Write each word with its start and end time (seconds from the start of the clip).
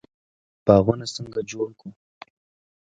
باغونه 0.65 1.05
څنګه 1.15 1.39
جوړ 1.51 1.67
کړو؟ 1.79 1.89